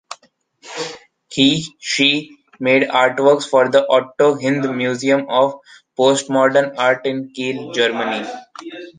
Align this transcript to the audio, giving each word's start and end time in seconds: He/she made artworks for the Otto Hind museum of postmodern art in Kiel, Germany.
He/she 1.29 2.35
made 2.59 2.89
artworks 2.89 3.47
for 3.47 3.69
the 3.69 3.87
Otto 3.87 4.33
Hind 4.39 4.63
museum 4.75 5.27
of 5.29 5.59
postmodern 5.95 6.73
art 6.75 7.05
in 7.05 7.29
Kiel, 7.35 7.71
Germany. 7.71 8.27